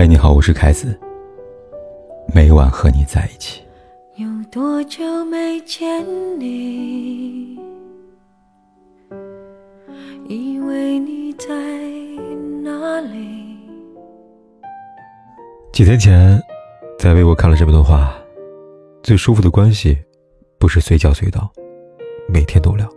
[0.00, 0.98] 嗨，你好，我是凯子。
[2.34, 3.60] 每晚和你在一起。
[4.16, 6.02] 有多久没见
[6.40, 7.60] 你？
[10.26, 11.48] 以为你在
[12.62, 13.58] 哪里？
[15.70, 16.42] 几天前，
[16.98, 18.16] 在微博看了这么多话：
[19.02, 19.98] 最舒服的关系，
[20.58, 21.52] 不是随叫随到，
[22.26, 22.88] 每天都聊，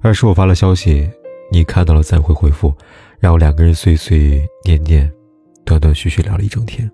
[0.00, 1.10] 而是我发了消息，
[1.52, 2.72] 你看到了暂会回复，
[3.18, 5.12] 然后两个人碎碎念念。
[5.70, 6.90] 断断续续聊了一整天，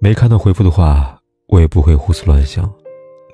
[0.00, 2.68] 没看到回复的话，我也不会胡思乱想，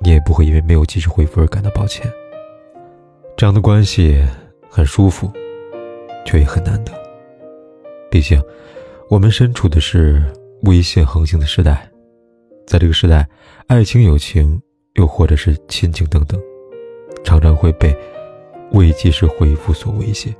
[0.02, 2.06] 你也不会因为没有及时回复而感到抱歉。
[3.38, 4.22] 这样的关系
[4.68, 5.32] 很舒服，
[6.26, 6.92] 却也很难得。
[8.10, 8.38] 毕竟，
[9.08, 10.22] 我们身处的是
[10.64, 11.88] 微信横行的时代，
[12.66, 13.26] 在这个时代，
[13.66, 14.60] 爱情、友情，
[14.96, 16.38] 又或者是亲情等等，
[17.24, 17.96] 常常会被
[18.72, 20.34] 未及时回复所威胁。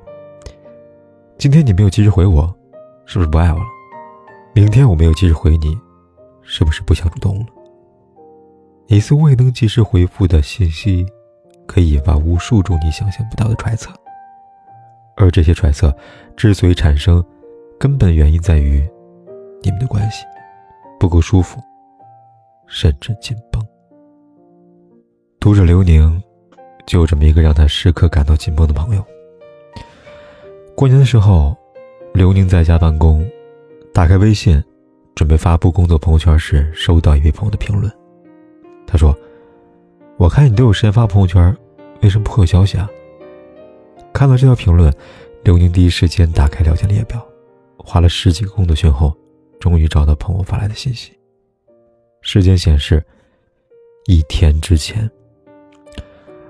[1.38, 2.54] 今天你没有及时回我，
[3.06, 3.64] 是不是不爱我了？
[4.54, 5.76] 明天我没有及时回你，
[6.42, 7.46] 是不是不想主动了？
[8.86, 11.04] 一次未能及时回复的信息，
[11.66, 13.90] 可以引发无数种你想象不到的揣测。
[15.16, 15.92] 而这些揣测
[16.36, 17.22] 之所以产生，
[17.80, 18.88] 根本原因在于
[19.60, 20.24] 你们的关系
[21.00, 21.60] 不够舒服，
[22.68, 23.60] 甚至紧绷。
[25.40, 26.22] 读者刘宁
[26.86, 29.04] 就这么一个让他时刻感到紧绷的朋友。
[30.76, 31.56] 过年的时候，
[32.12, 33.28] 刘宁在家办公。
[33.94, 34.60] 打开微信，
[35.14, 37.90] 准备发布工作朋友圈时，收到一位朋友的评论。
[38.88, 39.16] 他说
[40.18, 41.56] ：“我看你都有时间发朋友圈，
[42.02, 42.90] 为什么不回我消息啊？”
[44.12, 44.92] 看到这条评论，
[45.44, 47.24] 刘宁第一时间打开聊天列表，
[47.76, 49.16] 花了十几个工作圈后，
[49.60, 51.12] 终于找到朋友发来的信息。
[52.20, 53.00] 时间显示，
[54.06, 55.08] 一天之前。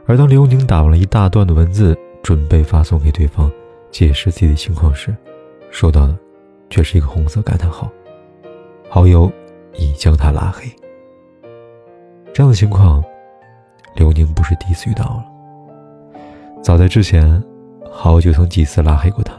[0.07, 3.53] 而当刘宁打完了一大段的文字，准备发送给对方，
[3.91, 5.15] 解释自己的情况时，
[5.71, 6.19] 收到的。
[6.75, 7.89] 却是一个红色感叹号，
[8.91, 9.31] 好友
[9.75, 10.67] 已将他拉黑。
[12.33, 13.01] 这样的情况，
[13.95, 15.25] 刘宁不是第一次遇到了。
[16.61, 17.41] 早在之前，
[17.93, 19.35] 好友曾几次拉黑过他，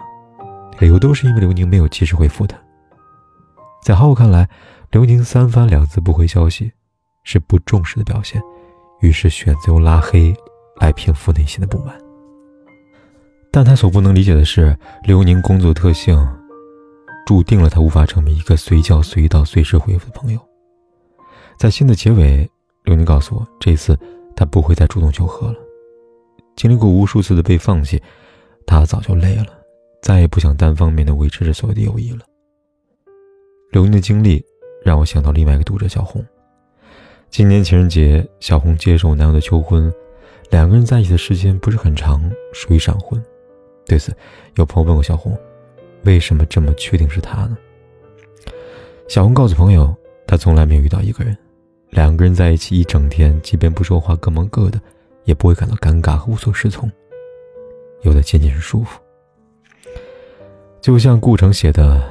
[0.79, 2.57] 理由都是因为刘宁没有及时回复他。
[3.83, 4.47] 在好友看来，
[4.91, 6.71] 刘宁三番两次不回消息，
[7.25, 8.41] 是不重视的表现，
[9.01, 10.33] 于是选择用拉黑
[10.79, 11.97] 来平复内心的不满。
[13.51, 14.73] 但他所不能理解的是，
[15.03, 16.17] 刘宁工作特性。
[17.25, 20.39] 注定了他无法成为一个随叫随到、随时回复的朋友。
[21.57, 22.49] 在信的结尾，
[22.83, 23.97] 刘宁告诉我，这次
[24.35, 25.55] 他不会再主动求和了。
[26.55, 28.01] 经历过无数次的被放弃，
[28.67, 29.47] 他早就累了，
[30.01, 32.19] 再也不想单方面的维持着所谓的友谊了。
[33.71, 34.45] 刘宁的经历
[34.83, 36.23] 让我想到另外一个读者小红。
[37.29, 39.91] 今年情人节，小红接受男友的求婚，
[40.51, 43.21] 两个人在一起的时间不是很长，属于闪婚。
[43.85, 44.15] 对此，
[44.55, 45.37] 有朋友问过小红。
[46.05, 47.57] 为什么这么确定是他呢？
[49.07, 49.93] 小红告诉朋友，
[50.25, 51.35] 她从来没有遇到一个人，
[51.89, 54.79] 两个人在一起一整天，即便不说话，各忙各的，
[55.23, 56.89] 也不会感到尴尬和无所适从，
[58.01, 58.99] 有的仅仅是舒服。
[60.81, 62.01] 就像顾城写的：“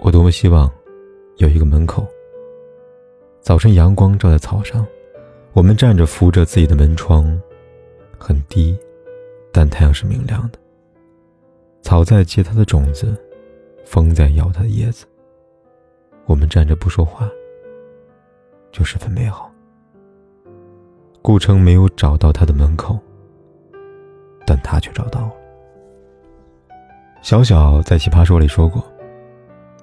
[0.00, 0.70] 我多么希望
[1.36, 2.06] 有一个门口。
[3.40, 4.86] 早晨阳光照在草上，
[5.52, 7.38] 我们站着扶着自己的门窗，
[8.18, 8.78] 很低，
[9.52, 10.58] 但太阳是明亮的。”
[11.82, 13.16] 草在结它的种子，
[13.84, 15.06] 风在摇它的叶子。
[16.26, 17.26] 我们站着不说话，
[18.70, 19.50] 就十分美好。
[21.22, 22.98] 顾城没有找到他的门口，
[24.46, 25.32] 但他却找到了。
[27.22, 28.84] 小小在《奇葩说》里说过：“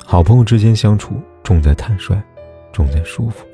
[0.06, 2.22] 好朋友之间相处，重在坦率，
[2.72, 3.46] 重在舒服。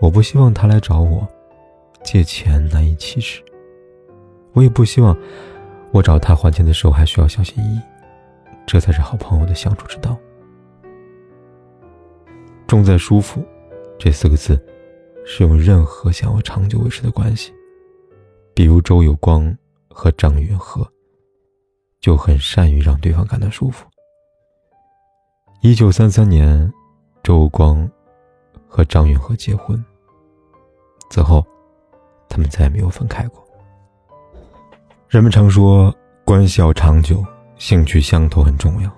[0.00, 1.26] 我不希望他来找我
[2.04, 3.42] 借钱难以启齿，
[4.52, 5.16] 我也不希望。”
[5.90, 7.80] 我找他还钱的时候还需要小心翼翼，
[8.66, 10.16] 这才是好朋友的相处之道。
[12.66, 13.42] 重在舒服，
[13.98, 14.62] 这四个字，
[15.24, 17.52] 适用任何想要长久维持的关系。
[18.54, 19.56] 比如周有光
[19.88, 20.86] 和张允和，
[22.00, 23.86] 就很善于让对方感到舒服。
[25.62, 26.70] 一九三三年，
[27.22, 27.90] 周有光
[28.68, 29.82] 和张允和结婚，
[31.08, 31.42] 此后，
[32.28, 33.47] 他们再也没有分开过。
[35.08, 37.24] 人们常说，关系要长久，
[37.56, 38.90] 兴趣相投很重要。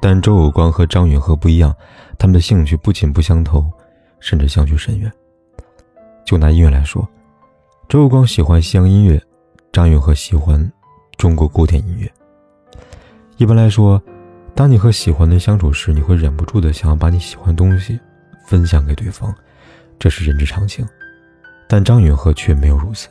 [0.00, 1.76] 但周有光和张允和不一样，
[2.18, 3.70] 他们的兴趣不仅不相投，
[4.18, 5.12] 甚至相距甚远。
[6.24, 7.06] 就拿音乐来说，
[7.86, 9.22] 周有光喜欢西洋音乐，
[9.70, 10.72] 张允和喜欢
[11.18, 12.10] 中国古典音乐。
[13.36, 14.02] 一般来说，
[14.54, 18.00] 当你和喜欢的人相处时，你会忍不住的想要把你喜欢的东西
[18.46, 19.34] 分享给对方，
[19.98, 20.88] 这是人之常情。
[21.68, 23.06] 但张允和却没有如此。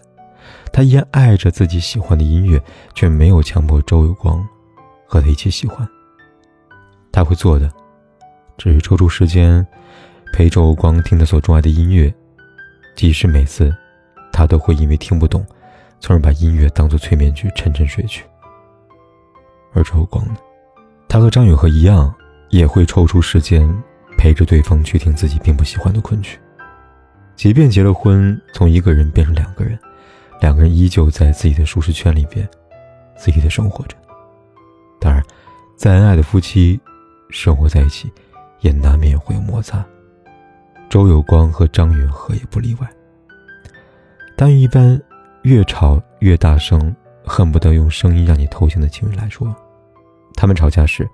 [0.71, 2.61] 他依然爱着自己喜欢的音乐，
[2.93, 4.45] 却没有强迫周有光
[5.07, 5.87] 和他一起喜欢。
[7.11, 7.71] 他会做的，
[8.57, 9.65] 只是抽出时间
[10.33, 12.13] 陪周有光听他所钟爱的音乐，
[12.95, 13.73] 即使每次
[14.33, 15.45] 他都会因为听不懂，
[15.99, 18.25] 从而把音乐当作催眠曲沉沉睡去。
[19.73, 20.35] 而周有光呢，
[21.07, 22.13] 他和张允和一样，
[22.49, 23.65] 也会抽出时间
[24.17, 26.37] 陪着对方去听自己并不喜欢的昆曲，
[27.35, 29.77] 即便结了婚，从一个人变成两个人，
[30.39, 32.47] 两个人依旧在自己的舒适圈里边，
[33.17, 33.95] 自己的生活着。
[34.99, 35.23] 当然，
[35.75, 36.79] 再恩爱的夫妻，
[37.29, 38.11] 生活在一起，
[38.61, 39.85] 也难免会有摩擦。
[40.89, 42.87] 周有光和张允和也不例外。
[44.37, 45.01] 但一般
[45.43, 46.95] 越吵越大声，
[47.25, 49.53] 恨不得用声音让你偷腥的情侣来说，
[50.35, 51.07] 他们吵架时，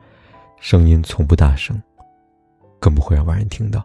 [0.59, 1.81] 声音从不大声，
[2.79, 3.83] 更不会让外人听到，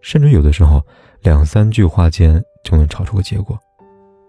[0.00, 0.82] 甚至有的时候
[1.22, 3.58] 两三句话间就能吵出个结果，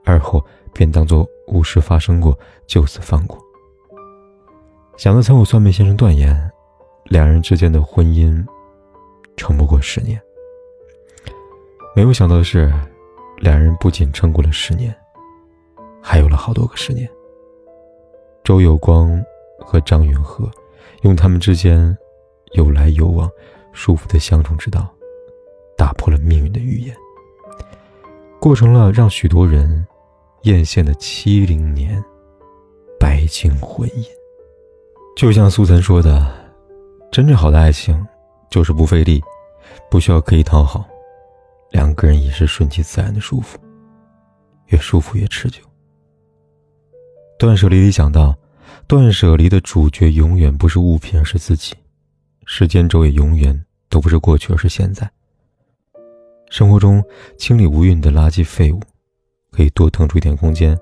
[0.07, 0.43] 而后
[0.73, 3.37] 便当作无事发生过，就此放过。
[4.95, 6.49] 想到曾有算命先生断言，
[7.05, 8.43] 两人之间的婚姻
[9.35, 10.19] 撑不过十年。
[11.95, 12.73] 没有想到的是，
[13.37, 14.95] 两人不仅撑过了十年，
[16.01, 17.09] 还有了好多个十年。
[18.43, 19.21] 周有光
[19.59, 20.49] 和张允和
[21.01, 21.95] 用他们之间
[22.53, 23.29] 有来有往、
[23.73, 24.87] 舒服的相处之道，
[25.77, 26.95] 打破了命运的预言，
[28.39, 29.85] 过成了让许多人
[30.47, 32.01] 艳羡的七零年
[32.97, 34.05] 白金婚姻。
[35.17, 36.25] 就像苏岑说的
[37.11, 38.05] ：“真正好的爱情，
[38.49, 39.21] 就是不费力，
[39.91, 40.87] 不需要刻意讨好，
[41.71, 43.59] 两个人也是顺其自然的舒服，
[44.67, 45.61] 越舒服越持久。”
[47.37, 48.33] 断舍离里讲到，
[48.87, 51.75] 断舍离的主角永远不是物品，而是自己。
[52.45, 55.09] 时间轴也永远都不是过去，而是现在。
[56.49, 57.03] 生活中
[57.37, 58.79] 清理无用的垃圾废物，
[59.57, 60.77] 可以多腾出一点空间；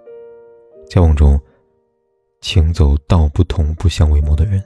[0.89, 1.39] 交往中。
[2.42, 4.63] 请走道不同不相为谋的人，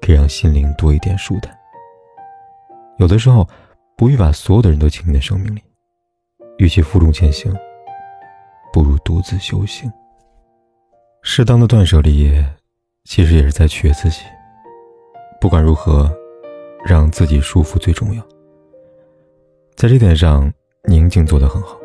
[0.00, 1.52] 可以让心灵多一点舒坦。
[2.98, 3.48] 有的时候，
[3.96, 5.60] 不必把所有的人都请进的生命里，
[6.58, 7.52] 与其负重前行，
[8.72, 9.90] 不如独自修行。
[11.22, 12.40] 适当的断舍离，
[13.04, 14.20] 其实也是在取悦自己。
[15.40, 16.08] 不管如何，
[16.84, 18.22] 让自己舒服最重要。
[19.74, 20.52] 在这点上，
[20.84, 21.77] 宁静做得很好。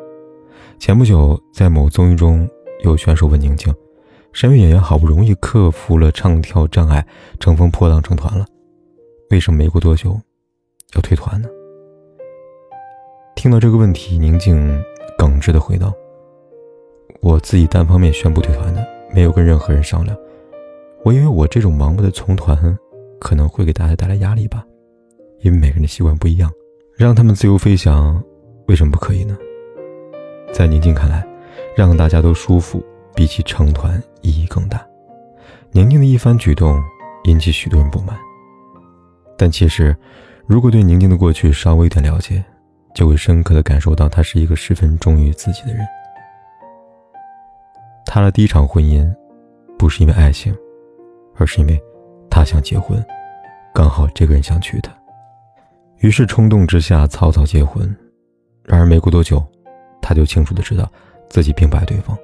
[0.85, 2.45] 前不久，在某综艺中，
[2.83, 3.73] 有选手问宁静。
[4.33, 7.07] 身为演员，好不容易克服了唱跳障碍，
[7.39, 8.45] 乘风破浪成团了，
[9.29, 10.19] 为什么没过多久
[10.93, 11.47] 要退团呢？
[13.33, 14.77] 听到这个问题，宁静
[15.17, 15.93] 耿直的回道
[17.23, 18.85] ：“我自己单方面宣布退团的，
[19.15, 20.13] 没有跟任何人商量。
[21.05, 22.77] 我以为我这种盲目的从团，
[23.21, 24.65] 可能会给大家带来压力吧，
[25.43, 26.51] 因为每个人的习惯不一样，
[26.97, 28.21] 让他们自由飞翔，
[28.67, 29.37] 为什么不可以呢？
[30.53, 31.25] 在宁静看来，
[31.75, 32.81] 让大家都舒服。”
[33.15, 34.83] 比起成团意义更大。
[35.69, 36.81] 宁静的一番举动
[37.25, 38.17] 引起许多人不满，
[39.37, 39.95] 但其实，
[40.47, 42.43] 如果对宁静的过去稍微有点了解，
[42.95, 45.85] 就会深刻的感受到她是一个十分忠于自己的人。
[48.03, 49.07] 她的第一场婚姻，
[49.77, 50.51] 不是因为爱情，
[51.35, 51.79] 而是因为
[52.31, 52.99] 她想结婚，
[53.75, 54.91] 刚好这个人想娶她，
[55.99, 57.95] 于是冲动之下草草结婚。
[58.63, 59.45] 然而没过多久，
[60.03, 60.91] 她就清楚的知道
[61.29, 62.15] 自己并不爱对方。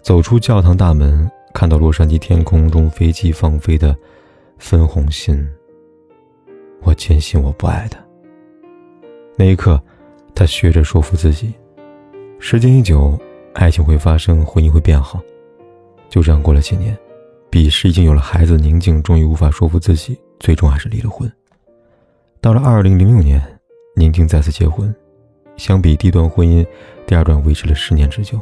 [0.00, 3.96] 走出教堂大门，看到洛杉矶天空中飞机放飞的
[4.58, 5.46] 分红心，
[6.82, 7.98] 我坚信我不爱他。
[9.36, 9.82] 那一刻，
[10.34, 11.52] 他学着说服自己：
[12.38, 13.18] 时间一久，
[13.54, 15.20] 爱情会发生，婚姻会变好。
[16.08, 16.96] 就这样过了几年，
[17.50, 21.30] 彼时已经有了孩子，宁静终于无法说服自己，最终还是离了婚。
[22.40, 23.42] 到了二零零六年，
[23.96, 24.94] 宁静再次结婚，
[25.56, 26.66] 相比第一段婚姻，
[27.06, 28.38] 第二段维持了十年之久。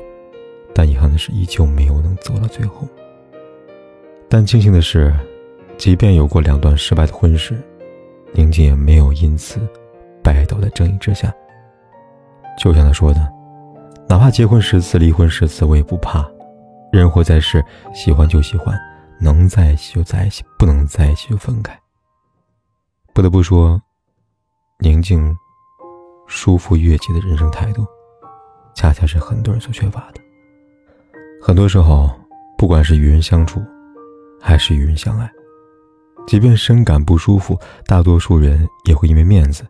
[0.74, 2.88] 但遗憾的是，依旧没有能走到最后。
[4.28, 5.14] 但庆幸的是，
[5.76, 7.60] 即便有过两段失败的婚事，
[8.32, 9.60] 宁静也没有因此
[10.22, 11.32] 拜倒在正义之下。
[12.58, 13.30] 就像他说的
[14.08, 16.26] ：“哪怕结婚十次，离婚十次，我也不怕。
[16.90, 17.62] 人活在世，
[17.94, 18.78] 喜欢就喜欢，
[19.20, 21.78] 能在一起就在一起，不能在一起就分开。”
[23.12, 23.80] 不得不说，
[24.78, 25.36] 宁静
[26.34, 27.86] 舒服悦己的人生态度，
[28.74, 30.20] 恰恰是很多人所缺乏的。
[31.42, 32.10] 很多时候，
[32.56, 33.62] 不管是与人相处，
[34.40, 35.30] 还是与人相爱，
[36.26, 39.62] 即便深感不舒服，大多数人也会因为面子，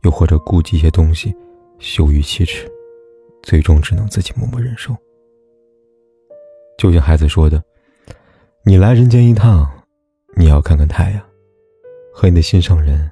[0.00, 1.36] 又或者顾及一些东西，
[1.78, 2.66] 羞于启齿，
[3.42, 4.96] 最终只能自己默默忍受。
[6.78, 7.62] 就像孩子说的
[8.64, 9.70] ：“你来人间一趟，
[10.34, 11.22] 你要看看太阳，
[12.14, 13.08] 和你的心上人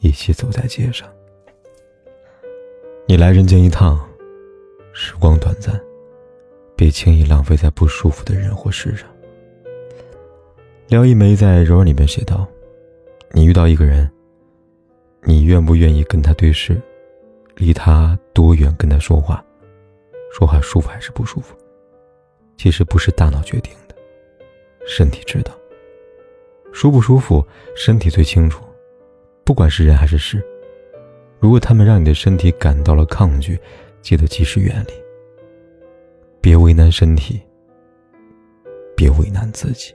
[0.00, 1.08] 一起走在街上。
[3.10, 3.98] 你来人间一趟，
[4.92, 5.80] 时光短暂。”
[6.76, 9.08] 别轻易浪费在不舒服的人或事上。
[10.88, 12.46] 廖一梅在《柔软》里面写道
[13.32, 14.10] ：“你遇到一个人，
[15.22, 16.78] 你愿不愿意跟他对视？
[17.56, 18.70] 离他多远？
[18.76, 19.42] 跟他说话，
[20.30, 21.56] 说话舒服还是不舒服？
[22.58, 23.94] 其实不是大脑决定的，
[24.86, 25.52] 身体知道。
[26.74, 27.42] 舒不舒服，
[27.74, 28.62] 身体最清楚。
[29.44, 30.44] 不管是人还是事，
[31.40, 33.58] 如果他们让你的身体感到了抗拒，
[34.02, 34.92] 记得及时远离。
[36.40, 37.40] 别为难身体，
[38.96, 39.94] 别为难自己。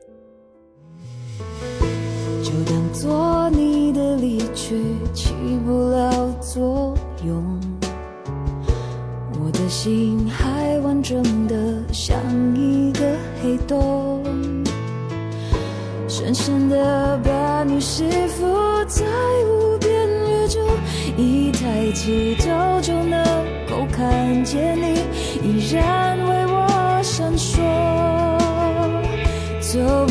[2.44, 4.82] 就当做你的离去
[5.14, 5.34] 起
[5.66, 6.96] 不了作
[7.26, 7.60] 用，
[9.40, 12.18] 我的心还完整的像
[12.56, 13.00] 一个
[13.42, 14.24] 黑洞，
[16.08, 18.46] 深深的把你吸附
[18.88, 19.63] 在无边宇宙，
[21.16, 23.24] 一抬起头就能
[23.70, 25.00] 够看见你，
[25.44, 27.62] 依然为我闪烁，
[29.60, 30.03] 走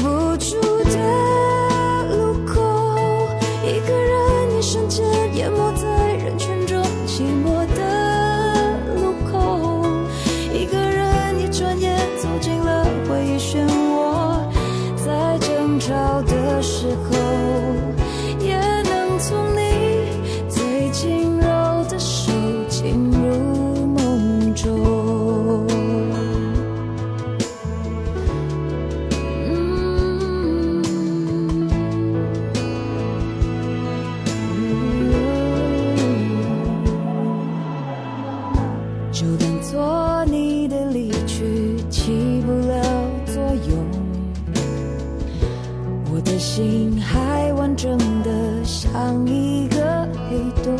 [46.14, 50.76] 我的心还完整的像一个黑洞，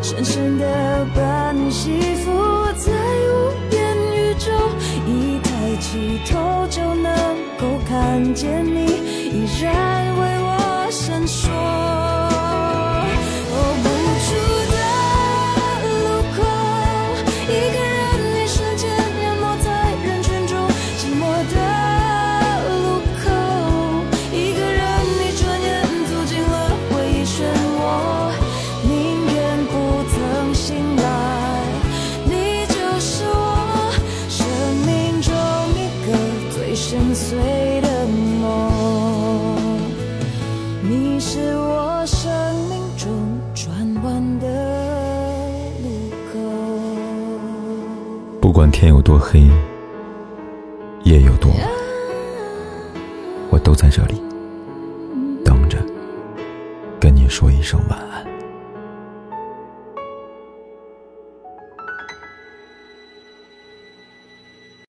[0.00, 2.32] 深深的把你吸附
[2.78, 4.50] 在无边宇宙，
[5.06, 7.12] 一抬起头就能
[7.58, 8.97] 够看见你，
[48.40, 49.46] 不管天有多黑，
[51.04, 51.60] 夜有多晚，
[53.50, 54.20] 我都在这里
[55.44, 55.78] 等着，
[56.98, 58.07] 跟你说一声晚安。